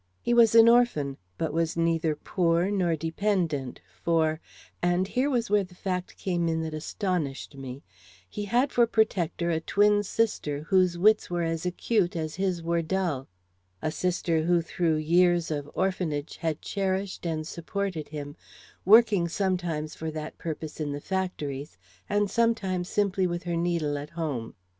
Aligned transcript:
He 0.19 0.33
was 0.33 0.55
an 0.55 0.67
orphan, 0.67 1.17
but 1.37 1.53
was 1.53 1.77
neither 1.77 2.15
poor 2.15 2.71
nor 2.71 2.95
dependent, 2.95 3.81
for 4.01 4.41
and 4.81 5.07
here 5.07 5.29
was 5.29 5.51
where 5.51 5.63
the 5.63 5.75
fact 5.75 6.17
came 6.17 6.47
in 6.49 6.63
that 6.63 6.73
astonished 6.73 7.55
me 7.55 7.83
he 8.27 8.45
had 8.45 8.71
for 8.71 8.87
protector 8.87 9.51
a 9.51 9.59
twin 9.59 10.01
sister 10.01 10.61
whose 10.63 10.97
wits 10.97 11.29
were 11.29 11.43
as 11.43 11.67
acute 11.67 12.15
as 12.15 12.33
his 12.37 12.63
were 12.63 12.81
dull; 12.81 13.27
a 13.79 13.91
sister 13.91 14.41
who 14.41 14.59
through 14.63 14.95
years 14.95 15.51
of 15.51 15.69
orphanage 15.75 16.37
had 16.37 16.63
cherished 16.63 17.27
and 17.27 17.45
supported 17.45 18.07
him, 18.07 18.35
working 18.83 19.27
sometimes 19.27 19.93
for 19.93 20.09
that 20.09 20.35
purpose 20.39 20.79
in 20.79 20.93
the 20.93 20.99
factories, 20.99 21.77
and 22.09 22.27
sometimes 22.31 22.89
simply 22.89 23.27
with 23.27 23.43
her 23.43 23.55
needle 23.55 23.99
at 23.99 24.09
home. 24.09 24.55